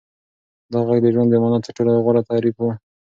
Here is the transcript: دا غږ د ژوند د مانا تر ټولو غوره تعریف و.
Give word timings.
دا 0.71 0.79
غږ 0.87 0.99
د 1.03 1.07
ژوند 1.13 1.29
د 1.31 1.35
مانا 1.41 1.59
تر 1.65 1.71
ټولو 1.77 1.91
غوره 2.05 2.21
تعریف 2.29 2.55
و. 2.59 2.63